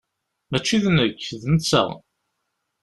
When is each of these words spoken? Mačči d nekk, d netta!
Mačči 0.51 0.77
d 0.83 0.85
nekk, 0.95 1.21
d 1.41 1.43
netta! 1.53 1.83